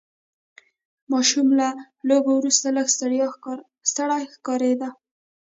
ماشوم 1.11 1.47
له 1.59 1.67
لوبو 2.07 2.31
وروسته 2.39 2.67
لږ 2.77 2.87
ستړی 2.95 4.25
ښکاره 4.33 4.67
کېده. 4.69 4.89